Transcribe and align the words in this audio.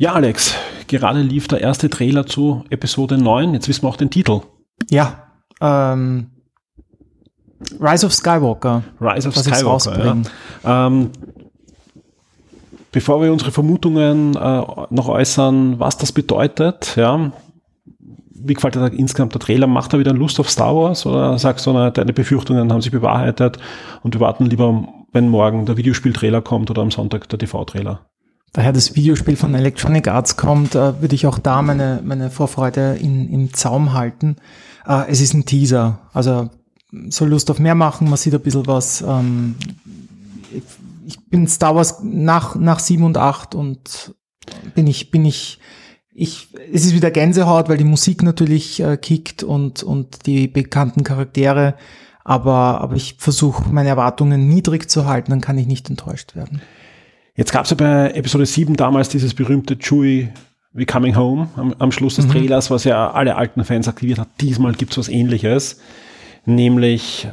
Ja, 0.00 0.14
Alex, 0.14 0.54
gerade 0.86 1.20
lief 1.20 1.46
der 1.46 1.60
erste 1.60 1.90
Trailer 1.90 2.24
zu 2.24 2.64
Episode 2.70 3.18
9. 3.18 3.52
Jetzt 3.52 3.68
wissen 3.68 3.82
wir 3.82 3.90
auch 3.90 3.98
den 3.98 4.08
Titel. 4.08 4.40
Ja, 4.88 5.26
ähm, 5.60 6.30
Rise 7.78 8.06
of 8.06 8.14
Skywalker. 8.14 8.82
Rise 8.98 9.28
of 9.28 9.36
Skywalker, 9.36 10.22
ja. 10.64 10.86
Ähm, 10.86 11.10
bevor 12.92 13.20
wir 13.20 13.30
unsere 13.30 13.52
Vermutungen 13.52 14.36
äh, 14.36 14.62
noch 14.88 15.08
äußern, 15.08 15.78
was 15.78 15.98
das 15.98 16.12
bedeutet, 16.12 16.96
ja, 16.96 17.30
wie 18.30 18.54
gefällt 18.54 18.76
dir 18.76 18.90
insgesamt 18.94 19.34
der 19.34 19.40
Trailer? 19.42 19.66
Macht 19.66 19.92
er 19.92 19.98
wieder 19.98 20.14
Lust 20.14 20.40
auf 20.40 20.48
Star 20.48 20.74
Wars 20.74 21.04
oder 21.04 21.38
sagst 21.38 21.66
du, 21.66 21.90
deine 21.90 22.14
Befürchtungen 22.14 22.72
haben 22.72 22.80
sich 22.80 22.90
bewahrheitet 22.90 23.58
und 24.02 24.14
wir 24.14 24.20
warten 24.22 24.46
lieber, 24.46 24.88
wenn 25.12 25.28
morgen 25.28 25.66
der 25.66 25.76
Videospiel-Trailer 25.76 26.40
kommt 26.40 26.70
oder 26.70 26.80
am 26.80 26.90
Sonntag 26.90 27.28
der 27.28 27.38
TV-Trailer? 27.38 28.09
Daher 28.52 28.72
das 28.72 28.96
Videospiel 28.96 29.36
von 29.36 29.54
Electronic 29.54 30.08
Arts 30.08 30.36
kommt, 30.36 30.74
äh, 30.74 31.00
würde 31.00 31.14
ich 31.14 31.26
auch 31.26 31.38
da 31.38 31.62
meine, 31.62 32.02
meine 32.04 32.30
Vorfreude 32.30 32.96
in, 33.00 33.28
im 33.28 33.54
Zaum 33.54 33.92
halten. 33.92 34.36
Äh, 34.86 35.08
es 35.08 35.20
ist 35.20 35.34
ein 35.34 35.46
Teaser, 35.46 36.00
also 36.12 36.50
soll 37.08 37.28
Lust 37.28 37.50
auf 37.50 37.60
mehr 37.60 37.76
machen, 37.76 38.08
man 38.08 38.16
sieht 38.16 38.34
ein 38.34 38.40
bisschen 38.40 38.66
was. 38.66 39.02
Ähm, 39.02 39.54
ich, 41.06 41.20
bin 41.28 41.46
Star 41.46 41.76
Wars 41.76 42.00
nach, 42.02 42.56
nach 42.56 42.80
7 42.80 43.04
und 43.04 43.16
8 43.16 43.54
und 43.54 44.14
bin 44.74 44.88
ich, 44.88 45.12
bin 45.12 45.24
ich, 45.24 45.60
ich, 46.12 46.48
es 46.72 46.84
ist 46.84 46.94
wieder 46.94 47.12
Gänsehaut, 47.12 47.68
weil 47.68 47.76
die 47.76 47.84
Musik 47.84 48.24
natürlich 48.24 48.80
äh, 48.80 48.96
kickt 48.96 49.44
und, 49.44 49.84
und 49.84 50.26
die 50.26 50.48
bekannten 50.48 51.04
Charaktere, 51.04 51.76
aber, 52.24 52.80
aber 52.80 52.96
ich 52.96 53.14
versuche 53.18 53.70
meine 53.70 53.90
Erwartungen 53.90 54.48
niedrig 54.48 54.90
zu 54.90 55.06
halten, 55.06 55.30
dann 55.30 55.40
kann 55.40 55.58
ich 55.58 55.68
nicht 55.68 55.88
enttäuscht 55.88 56.34
werden. 56.34 56.60
Jetzt 57.36 57.52
gab 57.52 57.64
es 57.64 57.70
ja 57.70 57.76
bei 57.76 58.10
Episode 58.10 58.46
7 58.46 58.76
damals 58.76 59.08
dieses 59.08 59.34
berühmte 59.34 59.78
Chewie 59.78 60.28
We 60.72 60.86
Coming 60.86 61.16
Home 61.16 61.48
am, 61.56 61.74
am 61.78 61.92
Schluss 61.92 62.16
des 62.16 62.26
mhm. 62.26 62.32
Trailers, 62.32 62.70
was 62.70 62.84
ja 62.84 63.10
alle 63.10 63.36
alten 63.36 63.64
Fans 63.64 63.88
aktiviert 63.88 64.18
hat. 64.18 64.28
Diesmal 64.40 64.72
gibt 64.72 64.92
es 64.92 64.98
was 64.98 65.08
ähnliches, 65.08 65.80
nämlich 66.44 67.28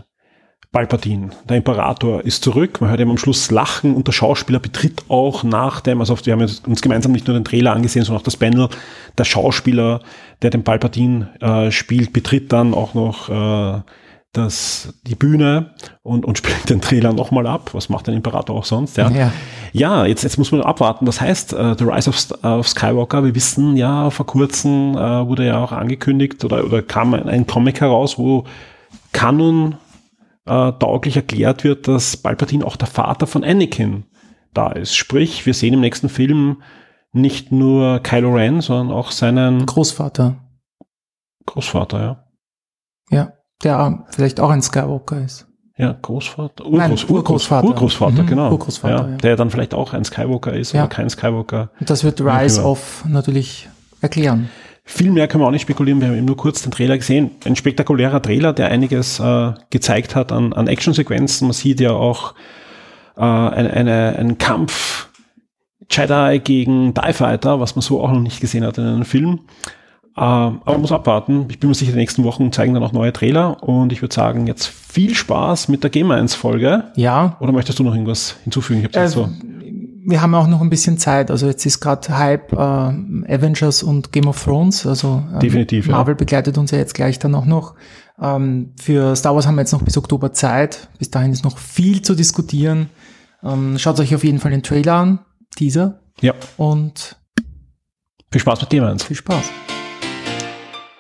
Palpatine, 0.72 1.32
der 1.48 1.58
Imperator, 1.58 2.24
ist 2.24 2.44
zurück. 2.44 2.82
Man 2.82 2.90
hört 2.90 3.00
ihm 3.00 3.10
am 3.10 3.18
Schluss 3.18 3.50
lachen 3.52 3.96
und 3.96 4.08
der 4.08 4.12
Schauspieler 4.12 4.60
betritt 4.60 5.04
auch 5.08 5.44
nach 5.44 5.82
dem, 5.82 6.02
also 6.02 6.18
wir 6.24 6.34
haben 6.34 6.42
uns 6.42 6.82
gemeinsam 6.82 7.14
nicht 7.14 7.28
nur 7.28 7.38
den 7.38 7.46
Trailer 7.46 7.74
angesehen, 7.74 8.04
sondern 8.04 8.22
auch 8.22 8.26
das 8.26 8.38
Panel. 8.38 8.70
Der 9.18 9.24
Schauspieler, 9.24 10.02
der 10.42 10.50
den 10.50 10.64
Palpatine 10.64 11.30
äh, 11.40 11.72
spielt, 11.72 12.14
betritt 12.14 12.52
dann 12.52 12.74
auch 12.74 12.94
noch 12.94 13.30
äh, 13.30 13.82
das, 14.38 14.94
die 15.04 15.16
Bühne 15.16 15.74
und, 16.04 16.26
und 16.26 16.38
spielt 16.38 16.70
den 16.70 16.82
Trailer 16.82 17.14
nochmal 17.14 17.48
ab. 17.48 17.74
Was 17.74 17.90
macht 17.90 18.08
ein 18.08 18.16
Imperator 18.16 18.56
auch 18.56 18.66
sonst? 18.66 18.98
Ja, 18.98 19.10
ja. 19.10 19.32
ja 19.74 20.06
jetzt, 20.06 20.24
jetzt 20.24 20.38
muss 20.38 20.52
man 20.52 20.62
abwarten. 20.62 21.06
Das 21.06 21.20
heißt, 21.20 21.54
uh, 21.54 21.76
The 21.78 21.84
Rise 21.84 22.10
of, 22.10 22.44
of, 22.44 22.68
Skywalker, 22.68 23.24
wir 23.24 23.36
wissen 23.36 23.76
ja, 23.76 24.10
vor 24.10 24.26
kurzem 24.26 24.96
uh, 24.96 25.28
wurde 25.28 25.46
ja 25.48 25.64
auch 25.64 25.72
angekündigt 25.72 26.46
oder, 26.46 26.64
oder 26.64 26.82
kam 26.82 27.14
ein, 27.14 27.28
ein 27.28 27.48
Comic 27.48 27.82
heraus, 27.82 28.18
wo 28.18 28.46
Kanon 29.12 29.78
uh, 30.48 30.72
tauglich 30.72 31.16
erklärt 31.16 31.64
wird, 31.64 31.88
dass 31.88 32.18
Palpatine 32.18 32.66
auch 32.66 32.76
der 32.76 32.88
Vater 32.88 33.28
von 33.28 33.44
Anakin 33.44 34.06
da 34.54 34.72
ist. 34.72 34.96
Sprich, 34.96 35.46
wir 35.46 35.54
sehen 35.54 35.74
im 35.74 35.82
nächsten 35.82 36.10
Film 36.10 36.62
nicht 37.12 37.52
nur 37.52 38.00
Kylo 38.00 38.36
Ren, 38.36 38.62
sondern 38.62 38.96
auch 38.96 39.12
seinen 39.12 39.66
Großvater. 39.66 40.36
Großvater, 41.46 42.00
ja. 42.00 42.24
Ja 43.10 43.37
der 43.64 44.06
vielleicht 44.10 44.40
auch 44.40 44.50
ein 44.50 44.62
Skywalker 44.62 45.22
ist. 45.24 45.48
Ja, 45.78 45.96
Großvater, 46.02 46.66
Urgroß, 46.66 46.80
Nein, 46.80 46.98
Urgroßvater, 47.08 47.68
Urgroßvater, 47.68 48.24
mhm, 48.24 48.28
genau. 48.28 48.52
Urgroßvater, 48.52 49.06
ja, 49.06 49.10
ja. 49.12 49.18
Der 49.18 49.36
dann 49.36 49.52
vielleicht 49.52 49.76
auch 49.76 49.94
ein 49.94 50.04
Skywalker 50.04 50.54
ist 50.54 50.74
ja. 50.74 50.82
oder 50.82 50.90
kein 50.90 51.10
Skywalker. 51.10 51.70
Und 51.80 51.90
das 51.90 52.04
wird 52.04 52.20
Rise 52.20 52.64
of 52.64 53.06
natürlich 53.08 53.70
erklären. 54.02 54.50
Viel 54.84 55.12
mehr 55.12 55.28
können 55.28 55.44
wir 55.44 55.48
auch 55.48 55.52
nicht 55.52 55.64
spekulieren. 55.64 56.02
Wir 56.02 56.08
haben 56.08 56.16
eben 56.16 56.26
nur 56.26 56.38
kurz 56.38 56.64
den 56.64 56.72
Trailer 56.72 56.98
gesehen. 56.98 57.32
Ein 57.46 57.56
spektakulärer 57.56 58.22
Trailer, 58.22 58.54
der 58.54 58.70
einiges 58.70 59.20
äh, 59.20 59.54
gezeigt 59.70 60.16
hat 60.16 60.32
an, 60.32 60.54
an 60.54 60.68
Actionsequenzen. 60.68 61.48
Man 61.48 61.54
sieht 61.54 61.80
ja 61.80 61.92
auch 61.92 62.34
äh, 63.16 63.22
eine, 63.22 63.72
eine, 63.74 64.16
einen 64.18 64.38
Kampf 64.38 65.10
Jedi 65.92 66.40
gegen 66.40 66.94
TIE 66.94 67.14
Fighter, 67.14 67.60
was 67.60 67.76
man 67.76 67.82
so 67.82 68.02
auch 68.02 68.12
noch 68.12 68.22
nicht 68.22 68.40
gesehen 68.40 68.66
hat 68.66 68.78
in 68.78 68.86
einem 68.86 69.06
Film. 69.06 69.42
Äh, 70.18 70.22
aber 70.22 70.62
man 70.66 70.82
muss 70.82 70.92
abwarten. 70.92 71.46
Ich 71.50 71.60
bin 71.60 71.70
mir 71.70 71.76
sicher, 71.76 71.92
die 71.92 72.00
nächsten 72.00 72.24
Wochen 72.24 72.52
zeigen 72.52 72.74
dann 72.74 72.84
auch 72.84 72.92
neue 72.92 73.14
Trailer. 73.14 73.64
Und 73.64 73.94
ich 73.94 74.02
würde 74.02 74.14
sagen, 74.14 74.48
jetzt 74.48 74.66
viel 74.66 75.14
Spaß 75.14 75.68
mit 75.68 75.84
der 75.84 75.92
Game 75.92 76.12
1 76.12 76.36
Folge. 76.36 76.86
Ja. 76.96 77.38
Oder 77.40 77.52
möchtest 77.52 77.80
du 77.80 77.84
noch 77.84 77.94
irgendwas 77.94 78.36
hinzufügen? 78.44 78.84
Ich 78.84 78.98
äh, 78.98 79.08
so 79.08 79.30
wir 80.10 80.22
haben 80.22 80.34
auch 80.36 80.48
noch 80.48 80.62
ein 80.62 80.70
bisschen 80.70 80.98
Zeit. 80.98 81.30
Also 81.30 81.48
jetzt 81.48 81.66
ist 81.66 81.82
gerade 81.82 82.18
Hype 82.18 82.54
äh, 82.54 82.56
Avengers 82.56 83.84
und 83.84 84.14
Game 84.14 84.28
of 84.28 84.42
Thrones. 84.42 84.86
Also 84.86 85.22
ähm, 85.34 85.40
definitiv. 85.40 85.90
Marvel 85.90 86.14
ja. 86.14 86.18
begleitet 86.18 86.58
uns 86.58 86.72
ja 86.72 86.78
jetzt 86.78 86.94
gleich 86.94 87.20
dann 87.20 87.36
auch 87.36 87.46
noch. 87.46 87.76
Ähm, 88.20 88.72
für 88.80 89.18
Star 89.18 89.36
Wars 89.36 89.46
haben 89.46 89.56
wir 89.56 89.62
jetzt 89.62 89.74
noch 89.74 89.82
bis 89.84 89.98
Oktober 89.98 90.32
Zeit. 90.32 90.88
Bis 90.98 91.12
dahin 91.12 91.34
ist 91.34 91.44
noch 91.44 91.58
viel 91.58 92.02
zu 92.02 92.16
diskutieren. 92.16 92.90
Ähm, 93.44 93.78
schaut 93.78 94.00
euch 94.00 94.16
auf 94.16 94.24
jeden 94.24 94.40
Fall 94.40 94.52
den 94.52 94.64
Trailer 94.64 94.94
an, 94.94 95.20
Teaser. 95.58 96.00
Ja. 96.22 96.34
Und 96.56 97.18
viel 98.32 98.42
Spaß 98.42 98.62
mit 98.62 98.70
Game 98.70 98.86
1. 98.86 99.04
Viel 99.04 99.18
Spaß. 99.18 99.44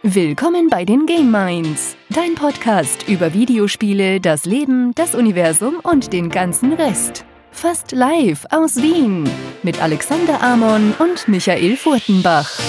Willkommen 0.03 0.69
bei 0.69 0.85
den 0.85 1.07
Game 1.07 1.31
Minds, 1.31 1.97
dein 2.09 2.35
Podcast 2.35 3.09
über 3.09 3.33
Videospiele, 3.33 4.21
das 4.21 4.45
Leben, 4.45 4.93
das 4.93 5.15
Universum 5.15 5.79
und 5.81 6.13
den 6.13 6.29
ganzen 6.29 6.73
Rest. 6.73 7.25
Fast 7.49 7.93
live 7.93 8.45
aus 8.51 8.75
Wien 8.75 9.27
mit 9.63 9.81
Alexander 9.81 10.41
Amon 10.43 10.93
und 10.99 11.27
Michael 11.27 11.75
Furtenbach. 11.75 12.59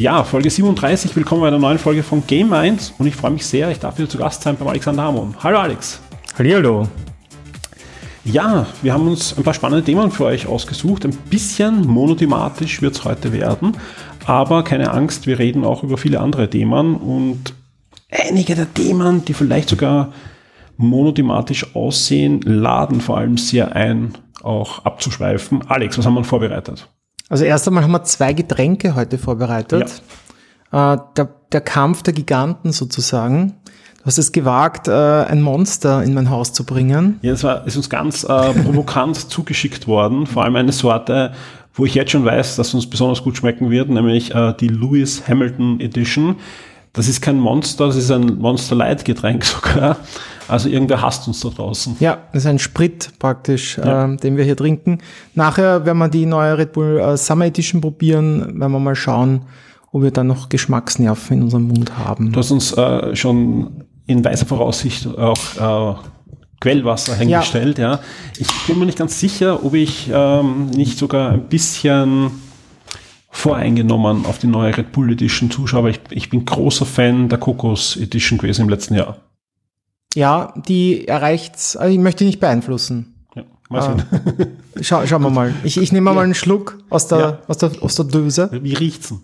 Ja, 0.00 0.24
Folge 0.24 0.48
37. 0.48 1.14
Willkommen 1.14 1.42
bei 1.42 1.48
einer 1.48 1.58
neuen 1.58 1.76
Folge 1.78 2.02
von 2.02 2.26
Game 2.26 2.48
Minds 2.48 2.94
und 2.96 3.06
ich 3.06 3.14
freue 3.14 3.32
mich 3.32 3.44
sehr, 3.44 3.70
ich 3.70 3.80
darf 3.80 3.98
wieder 3.98 4.08
zu 4.08 4.16
Gast 4.16 4.40
sein 4.40 4.56
beim 4.56 4.66
Alexander 4.68 5.02
Hamon. 5.02 5.36
Hallo 5.42 5.58
Alex. 5.58 6.00
Hallo. 6.38 6.88
Ja, 8.24 8.66
wir 8.80 8.94
haben 8.94 9.06
uns 9.06 9.36
ein 9.36 9.44
paar 9.44 9.52
spannende 9.52 9.84
Themen 9.84 10.10
für 10.10 10.24
euch 10.24 10.46
ausgesucht. 10.46 11.04
Ein 11.04 11.14
bisschen 11.28 11.86
monothematisch 11.86 12.80
wird 12.80 12.94
es 12.94 13.04
heute 13.04 13.34
werden, 13.34 13.76
aber 14.24 14.64
keine 14.64 14.90
Angst, 14.90 15.26
wir 15.26 15.38
reden 15.38 15.64
auch 15.64 15.82
über 15.82 15.98
viele 15.98 16.20
andere 16.20 16.48
Themen 16.48 16.96
und 16.96 17.52
einige 18.10 18.54
der 18.54 18.72
Themen, 18.72 19.26
die 19.26 19.34
vielleicht 19.34 19.68
sogar 19.68 20.14
monothematisch 20.78 21.76
aussehen, 21.76 22.40
laden 22.40 23.02
vor 23.02 23.18
allem 23.18 23.36
sehr 23.36 23.76
ein, 23.76 24.14
auch 24.42 24.82
abzuschweifen. 24.86 25.60
Alex, 25.68 25.98
was 25.98 26.06
haben 26.06 26.14
wir 26.14 26.24
vorbereitet? 26.24 26.88
Also 27.30 27.44
erst 27.44 27.66
einmal 27.68 27.84
haben 27.84 27.92
wir 27.92 28.02
zwei 28.02 28.34
Getränke 28.34 28.94
heute 28.94 29.16
vorbereitet. 29.16 30.02
Ja. 30.72 30.94
Äh, 30.94 30.98
der, 31.16 31.28
der 31.52 31.60
Kampf 31.62 32.02
der 32.02 32.12
Giganten 32.12 32.72
sozusagen. 32.72 33.54
Du 33.98 34.06
hast 34.06 34.18
es 34.18 34.32
gewagt, 34.32 34.88
äh, 34.88 34.92
ein 34.92 35.40
Monster 35.40 36.02
in 36.02 36.12
mein 36.12 36.28
Haus 36.28 36.52
zu 36.52 36.64
bringen. 36.64 37.20
Ja, 37.22 37.32
es 37.32 37.44
war, 37.44 37.66
ist 37.66 37.76
uns 37.76 37.88
ganz 37.88 38.24
äh, 38.24 38.52
provokant 38.52 39.16
zugeschickt 39.30 39.86
worden. 39.86 40.26
Vor 40.26 40.42
allem 40.42 40.56
eine 40.56 40.72
Sorte, 40.72 41.32
wo 41.72 41.84
ich 41.84 41.94
jetzt 41.94 42.10
schon 42.10 42.24
weiß, 42.24 42.56
dass 42.56 42.74
uns 42.74 42.90
besonders 42.90 43.22
gut 43.22 43.36
schmecken 43.36 43.70
wird, 43.70 43.90
nämlich 43.90 44.34
äh, 44.34 44.52
die 44.58 44.68
Lewis 44.68 45.22
Hamilton 45.28 45.78
Edition. 45.80 46.36
Das 46.92 47.06
ist 47.06 47.20
kein 47.20 47.38
Monster, 47.38 47.86
das 47.86 47.96
ist 47.96 48.10
ein 48.10 48.38
Monster 48.38 48.74
Light 48.74 49.04
Getränk 49.04 49.44
sogar. 49.44 49.96
Also 50.48 50.68
irgendwer 50.68 51.00
hasst 51.00 51.28
uns 51.28 51.40
da 51.40 51.50
draußen. 51.50 51.96
Ja, 52.00 52.18
das 52.32 52.42
ist 52.42 52.46
ein 52.46 52.58
Sprit 52.58 53.12
praktisch, 53.20 53.78
ja. 53.78 54.04
ähm, 54.04 54.16
den 54.16 54.36
wir 54.36 54.44
hier 54.44 54.56
trinken. 54.56 54.98
Nachher 55.34 55.86
werden 55.86 55.98
wir 55.98 56.08
die 56.08 56.26
neue 56.26 56.58
Red 56.58 56.72
Bull 56.72 56.98
äh, 56.98 57.16
Summer 57.16 57.46
Edition 57.46 57.80
probieren, 57.80 58.58
werden 58.58 58.72
wir 58.72 58.80
mal 58.80 58.96
schauen, 58.96 59.42
ob 59.92 60.02
wir 60.02 60.10
dann 60.10 60.26
noch 60.26 60.48
Geschmacksnerven 60.48 61.36
in 61.36 61.42
unserem 61.44 61.68
Mund 61.68 61.96
haben. 61.96 62.32
Du 62.32 62.40
hast 62.40 62.50
uns 62.50 62.72
äh, 62.72 63.14
schon 63.14 63.84
in 64.06 64.24
weiser 64.24 64.46
Voraussicht 64.46 65.06
auch 65.06 65.94
äh, 65.94 65.98
Quellwasser 66.60 67.14
hingestellt. 67.14 67.78
Ja. 67.78 67.92
ja. 67.92 68.00
Ich 68.36 68.48
bin 68.66 68.80
mir 68.80 68.86
nicht 68.86 68.98
ganz 68.98 69.20
sicher, 69.20 69.64
ob 69.64 69.74
ich 69.74 70.10
ähm, 70.12 70.66
nicht 70.70 70.98
sogar 70.98 71.30
ein 71.30 71.44
bisschen 71.44 72.32
voreingenommen 73.30 74.26
auf 74.26 74.38
die 74.38 74.48
neue 74.48 74.76
Red 74.76 74.92
Bull 74.92 75.12
Edition 75.12 75.50
zuschaue, 75.50 75.90
ich, 75.90 76.00
ich 76.10 76.30
bin 76.30 76.44
großer 76.44 76.84
Fan 76.84 77.28
der 77.28 77.38
Kokos 77.38 77.96
Edition 77.96 78.38
gewesen 78.38 78.62
im 78.62 78.68
letzten 78.68 78.94
Jahr. 78.94 79.18
Ja, 80.14 80.52
die 80.56 81.06
erreicht, 81.06 81.54
also 81.54 81.86
ich 81.86 81.98
möchte 81.98 82.24
nicht 82.24 82.40
beeinflussen. 82.40 83.14
Ja, 83.36 83.44
mal 83.68 83.82
sehen. 83.82 84.02
Äh, 84.74 84.82
schau, 84.82 85.06
schauen 85.06 85.22
wir 85.22 85.30
mal. 85.30 85.54
Ich, 85.62 85.76
ich 85.76 85.92
nehme 85.92 86.12
mal 86.12 86.22
einen 86.22 86.34
Schluck 86.34 86.78
aus 86.90 87.06
der, 87.06 87.18
ja. 87.18 87.38
aus 87.46 87.58
der, 87.58 87.70
aus 87.80 87.94
der 87.94 88.06
Döse. 88.06 88.50
Wie 88.52 88.74
riecht's 88.74 89.08
denn? 89.08 89.20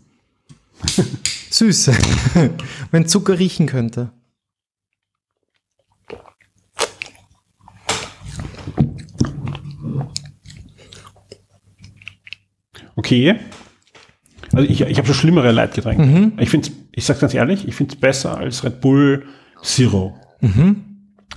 Süß. 1.50 1.90
Wenn 2.90 3.08
Zucker 3.08 3.38
riechen 3.38 3.66
könnte. 3.66 4.10
Okay. 12.94 13.38
Also 14.56 14.68
ich, 14.68 14.80
ich 14.80 14.96
habe 14.98 15.06
schon 15.06 15.14
schlimmere 15.14 15.52
Leitgetränke. 15.52 16.02
Mhm. 16.02 16.32
Ich 16.38 16.50
finde, 16.50 16.70
ich 16.92 17.04
sage 17.04 17.20
ganz 17.20 17.34
ehrlich, 17.34 17.66
ich 17.68 17.74
finde 17.74 17.94
es 17.94 18.00
besser 18.00 18.36
als 18.38 18.64
Red 18.64 18.80
Bull 18.80 19.24
Zero. 19.62 20.14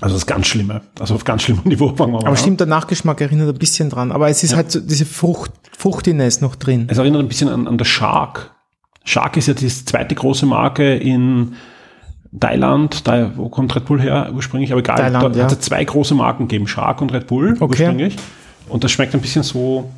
Also 0.01 0.15
das 0.15 0.25
ganz 0.25 0.47
Schlimme. 0.47 0.81
Also 0.99 1.15
auf 1.15 1.23
ganz 1.25 1.43
schlimmem 1.43 1.63
Niveau 1.65 1.87
fangen 1.95 2.11
wir 2.13 2.17
mal 2.17 2.19
Mhm. 2.19 2.27
Aber 2.27 2.29
an. 2.29 2.37
stimmt, 2.37 2.59
der 2.59 2.67
Nachgeschmack 2.67 3.19
erinnert 3.21 3.49
ein 3.53 3.57
bisschen 3.59 3.89
dran. 3.89 4.11
Aber 4.11 4.29
es 4.29 4.43
ist 4.43 4.55
halt 4.55 4.71
so 4.71 4.79
diese 4.79 5.05
Frucht, 5.05 5.51
Fruchtiness 5.77 6.41
noch 6.41 6.55
drin. 6.55 6.87
Es 6.89 6.97
erinnert 6.97 7.21
ein 7.21 7.27
bisschen 7.27 7.49
an, 7.49 7.67
an 7.67 7.77
das 7.77 7.87
Shark. 7.87 8.51
Shark 9.03 9.37
ist 9.37 9.47
ja 9.47 9.53
die 9.53 9.67
zweite 9.67 10.15
große 10.15 10.45
Marke 10.45 10.95
in 10.95 11.53
Thailand, 12.39 13.07
da, 13.07 13.31
wo 13.35 13.49
kommt 13.49 13.75
Red 13.75 13.85
Bull 13.85 13.99
her 13.99 14.31
ursprünglich, 14.35 14.71
aber 14.71 14.81
egal, 14.81 14.97
Thailand, 14.97 15.35
da 15.35 15.39
ja. 15.39 15.45
hat 15.45 15.51
es 15.53 15.61
zwei 15.61 15.83
große 15.83 16.13
Marken 16.13 16.47
gegeben, 16.47 16.67
Shark 16.67 17.01
und 17.01 17.11
Red 17.11 17.25
Bull 17.27 17.53
Okay. 17.59 17.65
ursprünglich. 17.65 18.15
Und 18.67 18.83
das 18.83 18.91
schmeckt 18.91 19.15
ein 19.15 19.21
bisschen 19.21 19.41
so 19.41 19.89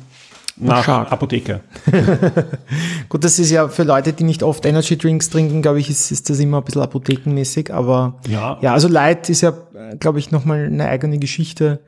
nach 0.56 0.82
Stark. 0.82 1.12
Apotheke. 1.12 1.60
Gut, 3.08 3.24
das 3.24 3.38
ist 3.38 3.50
ja 3.50 3.68
für 3.68 3.84
Leute, 3.84 4.12
die 4.12 4.24
nicht 4.24 4.42
oft 4.42 4.64
Energy 4.66 4.96
Drinks 4.96 5.30
trinken, 5.30 5.62
glaube 5.62 5.80
ich, 5.80 5.90
ist, 5.90 6.10
ist 6.10 6.30
das 6.30 6.38
immer 6.38 6.58
ein 6.58 6.64
bisschen 6.64 6.82
apothekenmäßig, 6.82 7.72
aber 7.72 8.14
ja, 8.28 8.58
ja 8.60 8.72
also 8.72 8.88
Light 8.88 9.28
ist 9.30 9.40
ja, 9.40 9.52
glaube 9.98 10.18
ich, 10.18 10.30
nochmal 10.30 10.66
eine 10.66 10.88
eigene 10.88 11.18
Geschichte. 11.18 11.80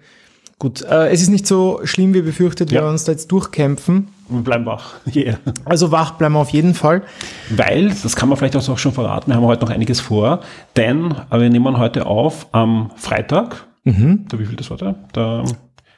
Gut, 0.59 0.83
äh, 0.83 1.09
es 1.09 1.21
ist 1.21 1.31
nicht 1.31 1.47
so 1.47 1.81
schlimm 1.85 2.15
wie 2.15 2.23
befürchtet, 2.23 2.71
ja. 2.71 2.83
wir 2.83 2.89
uns 2.89 3.05
da 3.05 3.13
jetzt 3.13 3.31
durchkämpfen. 3.33 4.09
Wir 4.29 4.41
bleiben 4.41 4.65
wach. 4.67 4.95
Yeah. 5.15 5.39
Also 5.65 5.91
wach 5.91 6.13
bleiben 6.13 6.35
wir 6.35 6.41
auf 6.41 6.51
jeden 6.51 6.75
Fall. 6.75 7.03
Weil, 7.51 7.93
das 8.03 8.17
kann 8.17 8.29
man 8.29 8.39
vielleicht 8.39 8.57
auch 8.57 8.79
schon 8.79 8.93
verraten, 8.93 9.31
wir 9.31 9.37
haben 9.37 9.45
heute 9.45 9.65
noch 9.65 9.71
einiges 9.71 10.01
vor, 10.01 10.41
denn 10.77 11.15
äh, 11.31 11.41
wir 11.41 11.51
nehmen 11.51 11.77
heute 11.79 12.07
auf 12.07 12.47
am 12.53 12.91
Freitag. 12.97 13.67
Mhm. 13.85 14.25
Da, 14.29 14.39
wie 14.39 14.47
viel 14.47 14.57
das 14.57 14.71
war 14.71 14.79
da? 14.79 14.95
da 15.13 15.45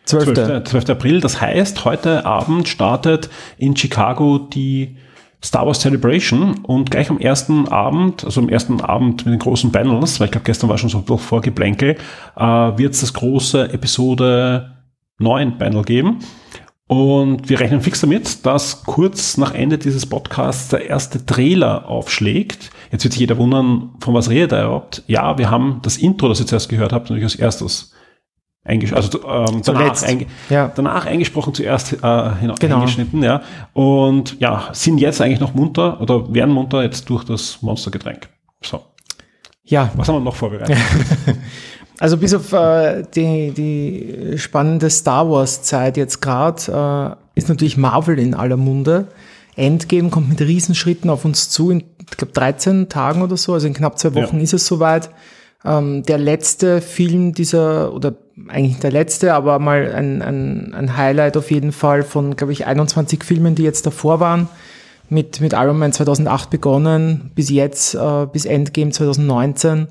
12. 0.06 0.64
12. 0.64 0.90
April. 0.90 1.20
Das 1.20 1.40
heißt, 1.40 1.84
heute 1.84 2.24
Abend 2.24 2.68
startet 2.68 3.28
in 3.58 3.76
Chicago 3.76 4.38
die 4.38 4.96
Star 5.44 5.66
Wars 5.66 5.80
Celebration 5.80 6.60
und 6.62 6.90
gleich 6.90 7.10
am 7.10 7.18
ersten 7.18 7.68
Abend, 7.68 8.24
also 8.24 8.40
am 8.40 8.48
ersten 8.48 8.80
Abend 8.80 9.26
mit 9.26 9.34
den 9.34 9.38
großen 9.38 9.70
Panels, 9.70 10.18
weil 10.18 10.26
ich 10.26 10.32
glaube, 10.32 10.44
gestern 10.44 10.70
war 10.70 10.78
schon 10.78 10.90
so 10.90 11.04
ein 11.06 11.18
Vorgeplänkel, 11.18 11.96
äh, 12.36 12.42
wird 12.42 12.94
es 12.94 13.00
das 13.00 13.12
große 13.12 13.72
Episode 13.72 14.76
9 15.18 15.58
Panel 15.58 15.82
geben. 15.82 16.18
Und 16.88 17.48
wir 17.48 17.58
rechnen 17.58 17.80
fix 17.80 18.00
damit, 18.00 18.46
dass 18.46 18.84
kurz 18.84 19.36
nach 19.38 19.52
Ende 19.52 19.76
dieses 19.76 20.06
Podcasts 20.06 20.68
der 20.68 20.88
erste 20.88 21.26
Trailer 21.26 21.88
aufschlägt. 21.88 22.70
Jetzt 22.92 23.02
wird 23.02 23.12
sich 23.12 23.20
jeder 23.20 23.38
wundern, 23.38 23.90
von 24.00 24.14
was 24.14 24.30
redet 24.30 24.52
er 24.52 24.66
überhaupt? 24.66 25.02
Ja, 25.08 25.36
wir 25.36 25.50
haben 25.50 25.80
das 25.82 25.96
Intro, 25.96 26.28
das 26.28 26.38
ihr 26.38 26.46
zuerst 26.46 26.68
gehört 26.68 26.92
habt, 26.92 27.10
natürlich 27.10 27.24
als 27.24 27.34
erstes 27.34 27.95
also 28.92 29.20
ähm, 29.28 29.62
danach, 29.64 30.02
einge 30.02 30.26
Ja. 30.50 30.72
danach 30.74 31.06
eingesprochen, 31.06 31.54
zuerst 31.54 31.92
äh, 31.92 31.96
Genau. 31.98 32.54
eingeschnitten, 32.76 33.22
ja. 33.22 33.42
Und 33.72 34.38
ja, 34.40 34.68
sind 34.72 34.98
jetzt 34.98 35.20
eigentlich 35.20 35.40
noch 35.40 35.54
munter 35.54 36.00
oder 36.00 36.32
werden 36.34 36.52
munter 36.52 36.82
jetzt 36.82 37.08
durch 37.08 37.24
das 37.24 37.62
Monstergetränk. 37.62 38.28
So, 38.62 38.80
Ja, 39.64 39.90
was 39.96 40.08
haben 40.08 40.16
wir 40.16 40.20
noch 40.20 40.36
vorbereitet? 40.36 40.76
Also 41.98 42.18
bis 42.18 42.34
auf 42.34 42.52
äh, 42.52 43.04
die, 43.14 43.52
die 43.52 44.36
spannende 44.38 44.90
Star 44.90 45.30
Wars 45.30 45.62
Zeit 45.62 45.96
jetzt 45.96 46.20
gerade 46.20 47.16
äh, 47.34 47.38
ist 47.38 47.48
natürlich 47.48 47.78
Marvel 47.78 48.18
in 48.18 48.34
aller 48.34 48.58
Munde. 48.58 49.06
Endgame 49.56 50.10
kommt 50.10 50.28
mit 50.28 50.42
Riesenschritten 50.42 51.08
auf 51.08 51.24
uns 51.24 51.48
zu 51.48 51.70
in, 51.70 51.84
ich 52.10 52.16
glaube, 52.18 52.34
13 52.34 52.90
Tagen 52.90 53.22
oder 53.22 53.38
so, 53.38 53.54
also 53.54 53.66
in 53.66 53.72
knapp 53.72 53.98
zwei 53.98 54.14
Wochen 54.14 54.36
Ja. 54.36 54.42
ist 54.42 54.52
es 54.52 54.66
soweit. 54.66 55.08
Ähm, 55.64 56.02
der 56.02 56.18
letzte 56.18 56.82
Film 56.82 57.32
dieser, 57.32 57.94
oder 57.94 58.12
eigentlich 58.48 58.78
der 58.78 58.92
letzte, 58.92 59.34
aber 59.34 59.58
mal 59.58 59.92
ein, 59.92 60.22
ein, 60.22 60.74
ein 60.74 60.96
Highlight 60.96 61.36
auf 61.36 61.50
jeden 61.50 61.72
Fall 61.72 62.02
von, 62.02 62.36
glaube 62.36 62.52
ich, 62.52 62.66
21 62.66 63.24
Filmen, 63.24 63.54
die 63.54 63.62
jetzt 63.62 63.86
davor 63.86 64.20
waren. 64.20 64.48
Mit, 65.08 65.40
mit 65.40 65.52
Iron 65.52 65.78
Man 65.78 65.92
2008 65.92 66.50
begonnen, 66.50 67.30
bis 67.36 67.48
jetzt, 67.48 67.94
äh, 67.94 68.26
bis 68.26 68.44
Endgame 68.44 68.90
2019 68.90 69.86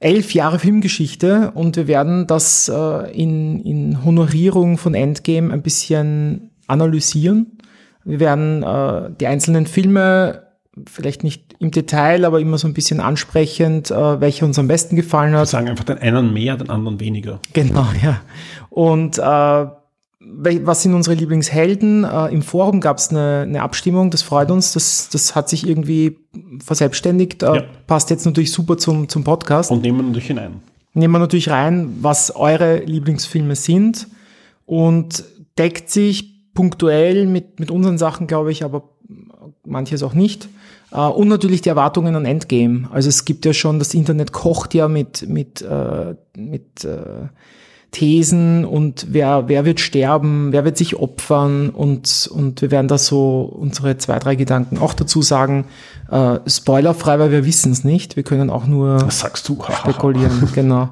elf 0.00 0.32
Jahre 0.32 0.58
Filmgeschichte 0.58 1.52
und 1.54 1.76
wir 1.76 1.86
werden 1.86 2.26
das 2.26 2.70
äh, 2.70 3.12
in, 3.12 3.60
in 3.60 4.02
Honorierung 4.02 4.78
von 4.78 4.94
Endgame 4.94 5.52
ein 5.52 5.60
bisschen 5.60 6.50
analysieren. 6.66 7.58
Wir 8.04 8.18
werden 8.18 8.62
äh, 8.62 9.10
die 9.20 9.26
einzelnen 9.26 9.66
Filme 9.66 10.49
vielleicht 10.88 11.24
nicht 11.24 11.56
im 11.58 11.70
Detail, 11.70 12.24
aber 12.24 12.40
immer 12.40 12.56
so 12.58 12.66
ein 12.68 12.74
bisschen 12.74 13.00
ansprechend, 13.00 13.90
äh, 13.90 14.20
welcher 14.20 14.46
uns 14.46 14.58
am 14.58 14.68
besten 14.68 14.96
gefallen 14.96 15.32
Wir 15.32 15.40
hat. 15.40 15.48
sagen 15.48 15.68
einfach 15.68 15.84
den 15.84 15.98
einen 15.98 16.32
mehr, 16.32 16.56
den 16.56 16.70
anderen 16.70 17.00
weniger. 17.00 17.40
Genau, 17.52 17.86
ja. 18.02 18.20
Und 18.70 19.18
äh, 19.18 19.66
was 20.62 20.82
sind 20.82 20.94
unsere 20.94 21.16
Lieblingshelden? 21.16 22.04
Äh, 22.04 22.26
Im 22.28 22.42
Forum 22.42 22.80
gab 22.80 22.98
es 22.98 23.08
eine, 23.10 23.40
eine 23.48 23.62
Abstimmung, 23.62 24.10
das 24.10 24.22
freut 24.22 24.50
uns, 24.50 24.72
das, 24.72 25.08
das 25.10 25.34
hat 25.34 25.48
sich 25.48 25.66
irgendwie 25.66 26.18
verselbstständigt, 26.64 27.42
äh, 27.42 27.56
Ja. 27.56 27.62
passt 27.86 28.10
jetzt 28.10 28.24
natürlich 28.26 28.52
super 28.52 28.76
zum, 28.78 29.08
zum 29.08 29.24
Podcast. 29.24 29.70
Und 29.70 29.82
nehmen 29.82 29.98
wir 29.98 30.02
natürlich 30.04 30.28
hinein. 30.28 30.60
nehmen 30.94 31.12
wir 31.12 31.18
natürlich 31.18 31.50
rein, 31.50 31.96
was 32.00 32.34
eure 32.36 32.78
Lieblingsfilme 32.84 33.56
sind 33.56 34.06
und 34.66 35.24
deckt 35.58 35.90
sich 35.90 36.52
punktuell 36.54 37.26
mit, 37.26 37.58
mit 37.58 37.70
unseren 37.70 37.96
Sachen, 37.98 38.26
glaube 38.26 38.52
ich, 38.52 38.62
aber 38.64 38.89
manches 39.64 40.02
auch 40.02 40.14
nicht. 40.14 40.48
Äh, 40.92 40.98
Und 41.00 41.28
natürlich 41.28 41.60
die 41.62 41.68
Erwartungen 41.68 42.16
an 42.16 42.24
Endgame. 42.24 42.88
Also 42.92 43.08
es 43.08 43.24
gibt 43.24 43.44
ja 43.44 43.52
schon, 43.52 43.78
das 43.78 43.94
Internet 43.94 44.32
kocht 44.32 44.74
ja 44.74 44.88
mit, 44.88 45.28
mit, 45.28 45.62
äh, 45.62 46.14
mit 46.36 46.84
äh, 46.84 47.28
Thesen 47.92 48.64
und 48.64 49.06
wer, 49.10 49.48
wer 49.48 49.64
wird 49.64 49.80
sterben, 49.80 50.52
wer 50.52 50.64
wird 50.64 50.76
sich 50.76 50.94
opfern 50.96 51.70
und, 51.70 52.30
und 52.32 52.62
wir 52.62 52.70
werden 52.70 52.86
da 52.86 52.98
so 52.98 53.40
unsere 53.42 53.98
zwei, 53.98 54.20
drei 54.20 54.36
Gedanken 54.36 54.78
auch 54.78 54.94
dazu 54.94 55.22
sagen. 55.22 55.64
Äh, 56.08 56.38
spoilerfrei, 56.46 57.18
weil 57.18 57.32
wir 57.32 57.44
wissen 57.44 57.72
es 57.72 57.82
nicht. 57.82 58.14
Wir 58.14 58.22
können 58.22 58.48
auch 58.48 58.66
nur 58.66 59.00
Was 59.06 59.20
sagst 59.20 59.48
du? 59.48 59.58
spekulieren, 59.72 60.48
genau. 60.54 60.90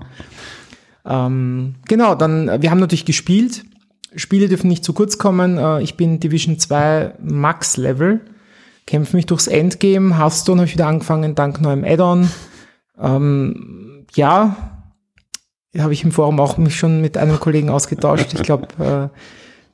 Ähm, 1.07 1.77
genau, 1.87 2.15
dann, 2.17 2.49
äh, 2.49 2.63
wir 2.63 2.71
haben 2.71 2.81
natürlich 2.81 3.05
gespielt. 3.05 3.65
Spiele 4.17 4.49
dürfen 4.49 4.69
nicht 4.69 4.85
zu 4.85 4.93
kurz 4.93 5.19
kommen. 5.19 5.57
Äh, 5.59 5.83
ich 5.83 5.97
bin 5.97 6.19
Division 6.19 6.59
2 6.59 7.15
Max 7.23 7.77
Level, 7.77 8.21
kämpfe 8.89 9.17
mich 9.17 9.27
durchs 9.27 9.47
Endgame. 9.47 10.19
Hearthstone 10.19 10.61
habe 10.61 10.67
ich 10.67 10.75
wieder 10.75 10.87
angefangen, 10.87 11.35
dank 11.35 11.61
neuem 11.61 11.85
Add-on. 11.85 12.29
Ähm, 13.01 14.07
ja, 14.15 14.57
habe 15.79 15.93
ich 15.93 16.03
im 16.03 16.11
Forum 16.11 16.41
auch 16.41 16.57
mich 16.57 16.77
schon 16.77 17.01
mit 17.03 17.17
einem 17.17 17.39
Kollegen 17.39 17.69
ausgetauscht. 17.69 18.33
Ich 18.33 18.43
glaube, 18.43 18.67
äh, 18.83 19.17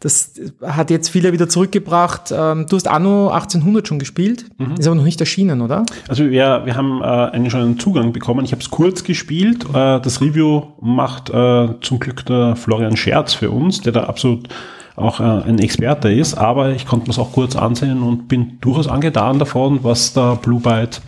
das 0.00 0.32
hat 0.60 0.90
jetzt 0.90 1.08
viele 1.08 1.32
wieder 1.32 1.48
zurückgebracht. 1.48 2.34
Ähm, 2.36 2.66
du 2.68 2.76
hast 2.76 2.88
Anno 2.88 3.28
1800 3.28 3.86
schon 3.86 3.98
gespielt, 4.00 4.46
ist 4.78 4.86
aber 4.86 4.96
noch 4.96 5.04
nicht 5.04 5.20
erschienen, 5.20 5.62
oder? 5.62 5.86
Also 6.08 6.28
wir, 6.28 6.62
wir 6.64 6.76
haben 6.76 7.00
äh, 7.00 7.04
einen 7.04 7.48
schon 7.50 7.60
einen 7.60 7.78
Zugang 7.78 8.12
bekommen. 8.12 8.44
Ich 8.44 8.50
habe 8.50 8.60
es 8.60 8.70
kurz 8.70 9.04
gespielt. 9.04 9.64
Äh, 9.70 10.00
das 10.00 10.20
Review 10.20 10.72
macht 10.80 11.30
äh, 11.30 11.68
zum 11.80 12.00
Glück 12.00 12.26
der 12.26 12.56
Florian 12.56 12.96
Scherz 12.96 13.32
für 13.32 13.50
uns, 13.50 13.80
der 13.80 13.92
da 13.92 14.04
absolut 14.04 14.48
auch 14.96 15.20
äh, 15.20 15.22
ein 15.22 15.58
Experte 15.58 16.10
ist. 16.12 16.34
Aber 16.34 16.70
ich 16.70 16.86
konnte 16.86 17.06
mir 17.06 17.10
es 17.12 17.18
auch 17.18 17.32
kurz 17.32 17.56
ansehen 17.56 18.02
und 18.02 18.28
bin 18.28 18.58
durchaus 18.60 18.88
angetan 18.88 19.38
davon, 19.38 19.82
was 19.82 20.12
da 20.12 20.34
Blue 20.34 20.60
Byte 20.60 21.00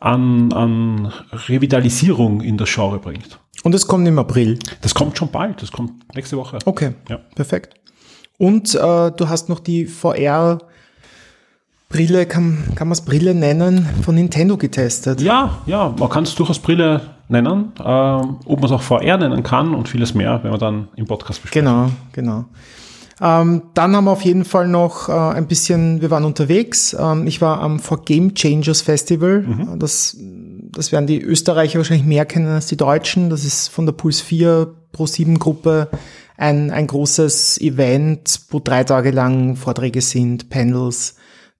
an, 0.00 0.52
an 0.52 1.12
Revitalisierung 1.48 2.40
in 2.40 2.56
das 2.56 2.72
Genre 2.72 2.98
bringt. 2.98 3.38
Und 3.62 3.74
es 3.74 3.86
kommt 3.86 4.06
im 4.06 4.18
April. 4.18 4.58
Das 4.82 4.94
kommt 4.94 5.16
schon 5.16 5.30
bald. 5.30 5.62
Das 5.62 5.72
kommt 5.72 5.92
nächste 6.14 6.36
Woche. 6.36 6.58
Okay, 6.64 6.92
Ja. 7.08 7.18
perfekt. 7.34 7.74
Und 8.36 8.74
äh, 8.74 8.78
du 9.12 9.28
hast 9.28 9.48
noch 9.48 9.60
die 9.60 9.86
VR-Brille, 11.94 12.26
kann, 12.26 12.64
kann 12.74 12.88
man 12.88 12.92
es 12.92 13.02
Brille 13.02 13.34
nennen, 13.34 13.88
von 14.02 14.14
Nintendo 14.14 14.56
getestet. 14.56 15.20
Ja, 15.20 15.58
ja, 15.66 15.94
man 15.98 16.08
kann 16.08 16.24
es 16.24 16.34
durchaus 16.34 16.58
Brille 16.58 17.00
nennen. 17.28 17.72
Ähm, 17.78 18.36
ob 18.44 18.60
man 18.60 18.64
es 18.64 18.72
auch 18.72 18.82
VR 18.82 19.16
nennen 19.16 19.42
kann 19.42 19.74
und 19.74 19.88
vieles 19.88 20.14
mehr, 20.14 20.40
wenn 20.42 20.50
wir 20.50 20.58
dann 20.58 20.88
im 20.96 21.06
Podcast 21.06 21.42
besprechen. 21.42 21.66
Genau, 21.66 21.90
genau. 22.12 22.44
Ähm, 23.20 23.62
dann 23.74 23.94
haben 23.94 24.04
wir 24.04 24.10
auf 24.10 24.22
jeden 24.22 24.44
Fall 24.44 24.66
noch 24.66 25.08
äh, 25.08 25.12
ein 25.12 25.46
bisschen, 25.46 26.00
wir 26.00 26.10
waren 26.10 26.24
unterwegs. 26.24 26.96
Ähm, 26.98 27.26
ich 27.28 27.40
war 27.40 27.60
am 27.60 27.78
For 27.78 28.04
Game 28.04 28.34
Changers 28.34 28.82
Festival. 28.82 29.44
Das, 29.78 30.16
das 30.72 30.90
werden 30.90 31.06
die 31.06 31.22
Österreicher 31.22 31.78
wahrscheinlich 31.78 32.06
mehr 32.06 32.26
kennen 32.26 32.48
als 32.48 32.66
die 32.66 32.76
Deutschen. 32.76 33.30
Das 33.30 33.44
ist 33.44 33.68
von 33.68 33.86
der 33.86 33.92
Puls 33.92 34.20
4 34.20 34.66
Pro 34.90 35.06
7 35.06 35.38
Gruppe 35.38 35.88
ein, 36.36 36.72
ein 36.72 36.88
großes 36.88 37.60
Event, 37.60 38.40
wo 38.50 38.58
drei 38.58 38.82
Tage 38.82 39.12
lang 39.12 39.54
Vorträge 39.54 40.00
sind, 40.00 40.50
Panels 40.50 41.14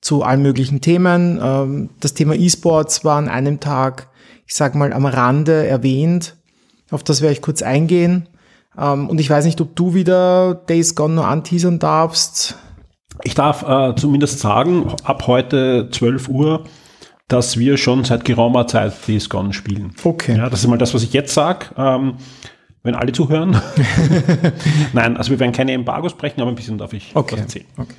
zu 0.05 0.23
allen 0.23 0.43
möglichen 0.43 0.83
Themen. 0.83 1.41
Ähm, 1.43 1.91
das 1.99 2.13
Thema 2.13 2.35
E-Sports 2.35 3.07
war 3.07 3.17
an 3.17 3.29
einem 3.29 3.59
Tag, 3.59 4.09
ich 4.47 4.55
sag 4.55 4.75
mal, 4.75 4.93
am 4.93 5.07
Rande 5.07 5.67
erwähnt. 5.67 6.37
Auf 6.91 7.03
das 7.03 7.23
werde 7.23 7.33
ich 7.33 7.41
kurz 7.41 7.63
eingehen. 7.63 8.29
Ähm, 8.79 9.09
und 9.09 9.19
ich 9.19 9.31
weiß 9.31 9.47
nicht, 9.47 9.63
ob 9.63 9.75
du 9.75 9.95
wieder 9.95 10.55
Days 10.69 10.95
Gone 10.95 11.15
nur 11.15 11.27
anteasern 11.27 11.79
darfst. 11.79 12.59
Ich 13.23 13.35
darf 13.35 13.63
äh, 13.67 13.97
zumindest 13.97 14.41
sagen, 14.41 14.93
ab 15.05 15.27
heute 15.27 15.89
12 15.91 16.29
Uhr, 16.29 16.65
dass 17.29 17.57
wir 17.59 17.79
schon 17.79 18.05
seit 18.05 18.27
geraumer 18.27 18.67
Zeit 18.67 19.09
Days 19.09 19.31
Gone 19.31 19.55
spielen. 19.55 19.95
Okay. 20.05 20.37
Ja, 20.37 20.51
das 20.51 20.61
ist 20.61 20.67
mal 20.69 20.77
das, 20.77 20.93
was 20.93 21.03
ich 21.03 21.15
jetzt 21.15 21.33
sage. 21.33 21.67
Ähm, 21.79 22.17
wenn 22.83 22.95
alle 22.95 23.13
zuhören. 23.13 23.59
Nein, 24.93 25.17
also 25.17 25.31
wir 25.31 25.41
werden 25.41 25.53
keine 25.53 25.73
Embargos 25.73 26.13
brechen, 26.13 26.43
aber 26.43 26.51
ein 26.51 26.57
bisschen 26.57 26.77
darf 26.77 26.93
ich 26.93 27.13
Okay. 27.15 27.37
was 27.37 27.41
erzählen. 27.41 27.67
okay. 27.79 27.95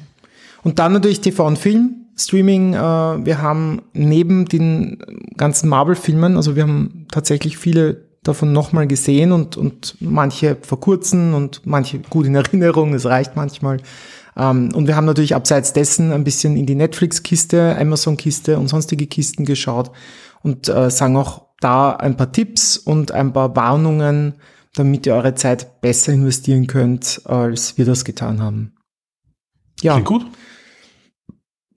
Und 0.66 0.80
dann 0.80 0.94
natürlich 0.94 1.22
TV 1.22 1.46
und 1.46 1.60
Film. 1.60 2.08
Streaming. 2.18 2.74
Äh, 2.74 2.78
wir 2.78 3.42
haben 3.42 3.84
neben 3.94 4.46
den 4.46 4.98
ganzen 5.38 5.70
Marvel-Filmen, 5.70 6.38
also 6.38 6.56
wir 6.56 6.64
haben 6.64 7.06
tatsächlich 7.12 7.58
viele 7.58 8.06
davon 8.24 8.52
nochmal 8.52 8.88
gesehen 8.88 9.32
und, 9.32 9.58
und 9.58 9.96
manche 10.00 10.58
vor 10.62 10.80
kurzem 10.80 11.36
und 11.36 11.62
manche 11.66 12.00
gut 12.00 12.26
in 12.26 12.34
Erinnerung, 12.34 12.96
es 12.96 13.06
reicht 13.06 13.36
manchmal. 13.36 13.78
Ähm, 14.36 14.72
und 14.74 14.88
wir 14.88 14.96
haben 14.96 15.06
natürlich 15.06 15.36
abseits 15.36 15.74
dessen 15.74 16.12
ein 16.12 16.24
bisschen 16.24 16.58
in 16.58 16.66
die 16.66 16.74
Netflix-Kiste, 16.74 17.78
Amazon-Kiste 17.80 18.58
und 18.58 18.68
sonstige 18.68 19.06
Kisten 19.06 19.46
geschaut 19.46 19.92
und 20.42 20.68
äh, 20.68 20.90
sagen 20.90 21.16
auch 21.16 21.46
da 21.60 21.92
ein 21.92 22.18
paar 22.18 22.32
Tipps 22.32 22.78
und 22.78 23.12
ein 23.12 23.34
paar 23.34 23.56
Warnungen, 23.56 24.36
damit 24.74 25.06
ihr 25.06 25.14
eure 25.14 25.36
Zeit 25.36 25.80
besser 25.82 26.12
investieren 26.14 26.66
könnt, 26.66 27.22
als 27.26 27.78
wir 27.78 27.86
das 27.86 28.04
getan 28.04 28.42
haben. 28.42 28.74
Ja. 29.82 29.94
Klingt 29.94 30.08
gut. 30.08 30.26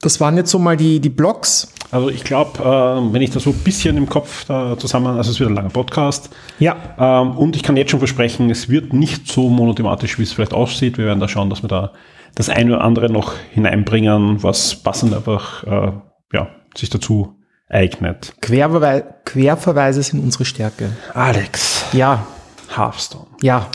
Das 0.01 0.21
waren 0.21 0.37
jetzt 0.37 0.51
so 0.51 0.59
mal 0.61 0.77
die, 0.77 1.01
die 1.01 1.09
Blogs. 1.09 1.73
Also 1.91 2.09
ich 2.09 2.23
glaube, 2.23 2.61
äh, 2.61 3.13
wenn 3.13 3.21
ich 3.21 3.31
das 3.31 3.43
so 3.43 3.51
ein 3.51 3.59
bisschen 3.59 3.97
im 3.97 4.09
Kopf 4.09 4.49
äh, 4.49 4.77
zusammen, 4.77 5.17
also 5.17 5.31
es 5.31 5.41
wird 5.41 5.51
ein 5.51 5.57
langer 5.57 5.71
Podcast. 5.71 6.31
Ja. 6.61 6.77
Ähm, 6.99 7.37
und 7.37 7.57
ich 7.57 7.65
kann 7.65 7.77
jetzt 7.77 7.91
schon 7.91 7.99
versprechen, 7.99 8.49
es 8.51 8.69
wird 8.69 8.93
nicht 8.93 9.27
so 9.27 9.49
monothematisch, 9.49 10.19
wie 10.19 10.23
es 10.23 10.33
vielleicht 10.33 10.55
aussieht. 10.55 10.99
Wir 10.99 11.07
werden 11.07 11.19
da 11.19 11.27
schauen, 11.27 11.51
dass 11.51 11.63
wir 11.63 11.69
da 11.69 11.93
das 12.37 12.49
eine 12.49 12.77
oder 12.77 12.85
andere 12.85 13.11
noch 13.11 13.35
hineinbringen, 13.51 14.43
was 14.43 14.77
passend 14.77 15.15
einfach 15.15 15.65
äh, 15.65 15.93
ja, 16.33 16.49
sich 16.77 16.91
dazu 16.91 17.35
eignet. 17.69 18.35
Querverwe 18.41 19.05
Querverweise 19.25 20.03
sind 20.03 20.23
unsere 20.23 20.45
Stärke. 20.45 20.91
Alex. 21.13 21.87
Ja. 21.93 22.25
Hearthstone. 22.75 23.27
Ja. 23.43 23.67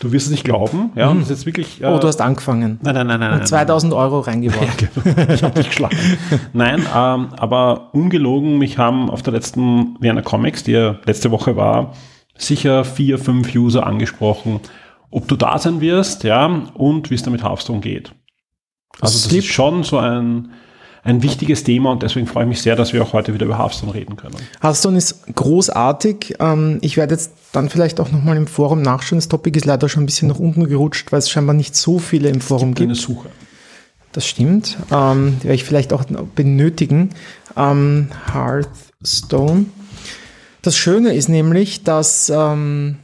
Du 0.00 0.12
wirst 0.12 0.26
es 0.26 0.30
nicht 0.32 0.44
glauben. 0.44 0.92
Ja, 0.94 1.12
mhm. 1.12 1.20
das 1.20 1.30
ist 1.30 1.36
jetzt 1.36 1.46
wirklich. 1.46 1.82
Äh, 1.82 1.86
oh, 1.86 1.98
du 1.98 2.08
hast 2.08 2.22
angefangen. 2.22 2.80
Nein, 2.82 2.94
nein, 2.94 3.06
nein, 3.06 3.20
nein. 3.20 3.40
Und 3.40 3.46
2000 3.46 3.92
nein, 3.92 4.00
Euro 4.00 4.20
reingeworfen. 4.20 4.88
Ja, 5.04 5.12
genau. 5.12 5.32
Ich 5.34 5.42
habe 5.42 5.54
dich 5.54 5.68
geschlagen. 5.68 5.96
nein, 6.54 6.80
ähm, 6.80 7.28
aber 7.36 7.90
ungelogen, 7.92 8.56
mich 8.56 8.78
haben 8.78 9.10
auf 9.10 9.22
der 9.22 9.34
letzten 9.34 9.96
Vienna 10.00 10.22
Comics, 10.22 10.64
die 10.64 10.72
ja 10.72 10.96
letzte 11.04 11.30
Woche 11.30 11.54
war, 11.54 11.92
sicher 12.34 12.84
vier, 12.84 13.18
fünf 13.18 13.54
User 13.54 13.86
angesprochen, 13.86 14.60
ob 15.10 15.28
du 15.28 15.36
da 15.36 15.58
sein 15.58 15.82
wirst, 15.82 16.24
ja, 16.24 16.46
und 16.46 17.10
wie 17.10 17.14
es 17.14 17.22
da 17.22 17.30
mit 17.30 17.44
Hearthstone 17.44 17.80
geht. 17.80 18.12
Also 19.00 19.14
das 19.14 19.24
Slip. 19.24 19.40
ist 19.40 19.48
schon 19.48 19.82
so 19.82 19.98
ein 19.98 20.50
ein 21.02 21.22
wichtiges 21.22 21.64
Thema 21.64 21.92
und 21.92 22.02
deswegen 22.02 22.26
freue 22.26 22.44
ich 22.44 22.48
mich 22.48 22.62
sehr, 22.62 22.76
dass 22.76 22.92
wir 22.92 23.02
auch 23.02 23.12
heute 23.12 23.32
wieder 23.32 23.46
über 23.46 23.58
Hearthstone 23.58 23.94
reden 23.94 24.16
können. 24.16 24.36
Hearthstone 24.60 24.98
ist 24.98 25.34
großartig. 25.34 26.36
Ähm, 26.40 26.78
ich 26.82 26.96
werde 26.96 27.14
jetzt 27.14 27.32
dann 27.52 27.70
vielleicht 27.70 28.00
auch 28.00 28.10
nochmal 28.10 28.36
im 28.36 28.46
Forum 28.46 28.82
nachschauen. 28.82 29.18
Das 29.18 29.28
Topic 29.28 29.56
ist 29.56 29.64
leider 29.64 29.88
schon 29.88 30.02
ein 30.02 30.06
bisschen 30.06 30.28
nach 30.28 30.38
unten 30.38 30.68
gerutscht, 30.68 31.10
weil 31.10 31.20
es 31.20 31.30
scheinbar 31.30 31.54
nicht 31.54 31.74
so 31.74 31.98
viele 31.98 32.28
im 32.28 32.40
Forum 32.40 32.74
gibt. 32.74 32.90
Eine 32.90 32.94
Suche. 32.94 33.30
Das 34.12 34.26
stimmt. 34.26 34.76
Ähm, 34.90 35.36
die 35.38 35.44
werde 35.44 35.54
ich 35.54 35.64
vielleicht 35.64 35.92
auch 35.92 36.04
benötigen. 36.34 37.10
Ähm, 37.56 38.08
Hearthstone. 38.32 39.66
Das 40.62 40.76
Schöne 40.76 41.14
ist 41.14 41.28
nämlich, 41.28 41.84
dass 41.84 42.28
ähm, 42.28 42.96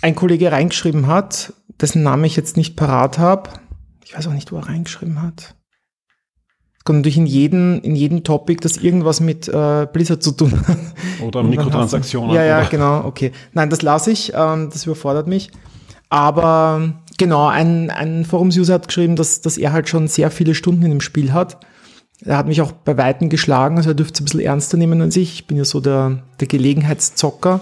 ein 0.00 0.14
Kollege 0.14 0.50
reingeschrieben 0.50 1.06
hat, 1.06 1.52
dessen 1.80 2.02
Name 2.02 2.26
ich 2.26 2.36
jetzt 2.36 2.56
nicht 2.56 2.76
parat 2.76 3.18
habe. 3.18 3.50
Ich 4.04 4.16
weiß 4.16 4.26
auch 4.28 4.32
nicht, 4.32 4.52
wo 4.52 4.56
er 4.56 4.68
reingeschrieben 4.68 5.20
hat 5.20 5.54
kommt 6.84 7.00
natürlich 7.00 7.18
in 7.18 7.26
jeden, 7.26 7.80
in 7.82 7.94
jeden 7.94 8.24
Topic, 8.24 8.60
das 8.60 8.76
irgendwas 8.76 9.20
mit 9.20 9.48
äh, 9.48 9.86
Blizzard 9.92 10.22
zu 10.22 10.32
tun 10.32 10.52
hat. 10.66 10.76
Oder 11.24 11.42
Mikrotransaktionen. 11.42 12.34
Ja, 12.34 12.44
ja, 12.44 12.58
oder? 12.60 12.68
genau, 12.68 13.04
okay. 13.04 13.32
Nein, 13.52 13.70
das 13.70 13.82
lasse 13.82 14.10
ich, 14.10 14.32
ähm, 14.34 14.68
das 14.72 14.84
überfordert 14.84 15.26
mich. 15.26 15.50
Aber 16.08 16.92
genau, 17.18 17.46
ein, 17.46 17.90
ein 17.90 18.24
Forums-User 18.24 18.74
hat 18.74 18.88
geschrieben, 18.88 19.16
dass, 19.16 19.40
dass 19.40 19.56
er 19.56 19.72
halt 19.72 19.88
schon 19.88 20.08
sehr 20.08 20.30
viele 20.30 20.54
Stunden 20.54 20.82
in 20.82 20.90
dem 20.90 21.00
Spiel 21.00 21.32
hat. 21.32 21.58
Er 22.24 22.36
hat 22.36 22.46
mich 22.46 22.60
auch 22.60 22.72
bei 22.72 22.96
Weitem 22.96 23.28
geschlagen, 23.30 23.76
also 23.76 23.90
er 23.90 23.94
dürfte 23.94 24.14
es 24.14 24.20
ein 24.20 24.24
bisschen 24.24 24.40
ernster 24.40 24.76
nehmen 24.76 25.00
als 25.00 25.16
ich. 25.16 25.34
Ich 25.34 25.46
bin 25.46 25.56
ja 25.56 25.64
so 25.64 25.80
der, 25.80 26.22
der 26.40 26.48
Gelegenheitszocker. 26.48 27.60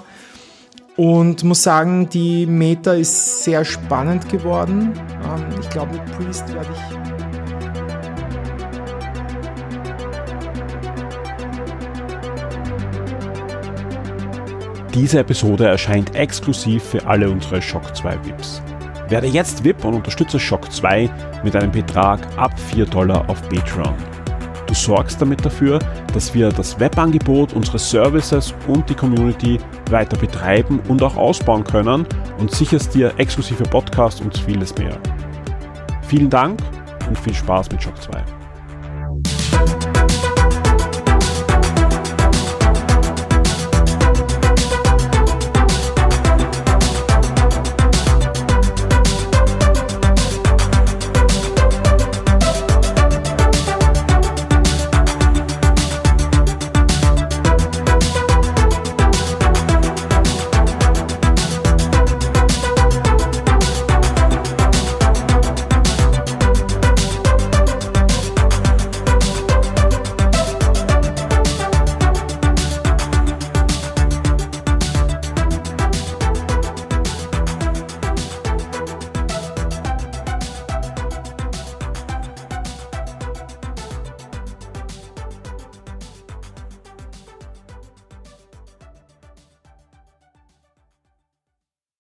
Und 0.97 1.45
muss 1.45 1.63
sagen, 1.63 2.11
die 2.11 2.45
Meta 2.45 2.93
ist 2.93 3.45
sehr 3.45 3.65
spannend 3.65 4.29
geworden. 4.29 4.93
Ähm, 5.25 5.47
ich 5.59 5.71
glaube, 5.71 5.93
mit 5.93 6.05
Priest 6.13 6.53
werde 6.53 6.69
ich 6.75 7.00
Diese 14.95 15.21
Episode 15.21 15.69
erscheint 15.69 16.17
exklusiv 16.17 16.83
für 16.83 17.07
alle 17.07 17.31
unsere 17.31 17.63
Shock 17.63 17.95
2 17.95 18.25
VIPs. 18.25 18.61
Werde 19.09 19.29
jetzt 19.29 19.63
VIP 19.63 19.85
und 19.85 19.95
unterstütze 19.95 20.41
Shock 20.41 20.71
2 20.73 21.09
mit 21.45 21.55
einem 21.55 21.71
Betrag 21.71 22.21
ab 22.37 22.59
4 22.59 22.87
Dollar 22.87 23.29
auf 23.31 23.41
Patreon. 23.49 23.95
Du 24.67 24.75
sorgst 24.75 25.23
damit 25.23 25.45
dafür, 25.45 25.79
dass 26.13 26.35
wir 26.35 26.49
das 26.49 26.79
Webangebot, 26.79 27.53
unsere 27.53 27.79
Services 27.79 28.53
und 28.67 28.89
die 28.91 28.95
Community 28.95 29.59
weiter 29.91 30.17
betreiben 30.17 30.81
und 30.89 31.03
auch 31.05 31.17
ausbauen 31.17 31.63
können 31.63 32.05
und 32.39 32.51
sicherst 32.51 32.93
dir 32.93 33.13
exklusive 33.17 33.65
Podcasts 33.65 34.21
und 34.21 34.37
vieles 34.39 34.77
mehr. 34.77 34.99
Vielen 36.03 36.31
Dank 36.31 36.61
und 37.09 37.17
viel 37.17 37.35
Spaß 37.35 37.71
mit 37.71 37.81
Shock 37.81 38.01
2. 38.03 38.40